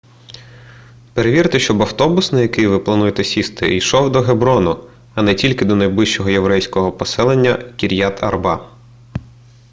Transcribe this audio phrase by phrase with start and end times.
[1.13, 4.83] перевірте щоб автобус на який ви плануєте сісти йшов до геброну
[5.15, 8.69] а не тільки до найближчого єврейського поселення кір'ят арба